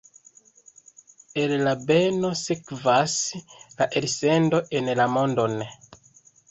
El 1.41 1.53
la 1.67 1.73
beno 1.91 2.33
sekvas 2.41 3.19
la 3.83 3.91
elsendo 4.03 4.65
en 4.81 4.95
la 5.03 5.11
mondon. 5.19 5.59